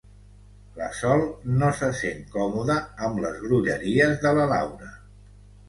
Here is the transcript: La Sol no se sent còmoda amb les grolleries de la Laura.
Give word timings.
La 0.77 0.87
Sol 0.99 1.21
no 1.59 1.69
se 1.81 1.89
sent 1.99 2.25
còmoda 2.37 2.79
amb 3.09 3.23
les 3.27 3.39
grolleries 3.47 4.19
de 4.27 4.35
la 4.41 4.51
Laura. 4.57 4.93